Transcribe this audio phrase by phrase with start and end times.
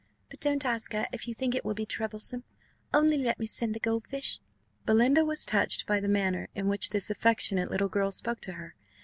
[0.31, 2.43] But don't ask her, if you think it will be troublesome
[2.91, 4.39] only let me send the gold fish."
[4.83, 8.73] Belinda was touched by the manner in which this affectionate little girl spoke to her.